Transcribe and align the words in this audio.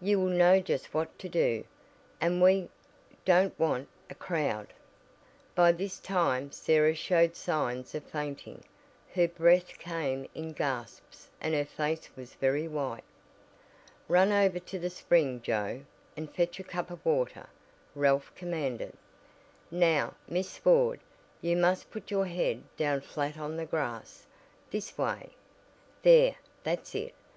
"You 0.00 0.20
will 0.20 0.28
know 0.30 0.60
just 0.60 0.94
what 0.94 1.18
to 1.18 1.28
do, 1.28 1.64
and 2.20 2.40
we 2.40 2.68
don't 3.24 3.58
want 3.58 3.88
a 4.08 4.14
crowd." 4.14 4.68
By 5.56 5.72
this 5.72 5.98
time 5.98 6.52
Sarah 6.52 6.94
showed 6.94 7.34
signs 7.34 7.92
of 7.96 8.04
fainting; 8.04 8.62
her 9.12 9.26
breath 9.26 9.80
came 9.80 10.28
in 10.36 10.52
gasps 10.52 11.30
and 11.40 11.52
her 11.54 11.64
face 11.64 12.08
was 12.14 12.34
very 12.34 12.68
white. 12.68 13.02
"Run 14.06 14.30
over 14.30 14.60
to 14.60 14.78
the 14.78 14.88
spring 14.88 15.40
Joe, 15.42 15.80
and 16.16 16.32
fetch 16.32 16.60
a 16.60 16.62
cup 16.62 16.88
of 16.92 17.04
water," 17.04 17.48
Ralph 17.96 18.32
commanded. 18.36 18.96
"Now, 19.68 20.14
Miss 20.28 20.58
Ford, 20.58 21.00
you 21.40 21.56
must 21.56 21.90
put 21.90 22.08
your 22.08 22.26
head 22.26 22.62
down 22.76 23.00
flat 23.00 23.36
on 23.36 23.56
the 23.56 23.66
grass 23.66 24.26
this 24.70 24.96
way. 24.96 25.30
There, 26.04 26.36
that's 26.62 26.94
it. 26.94 27.14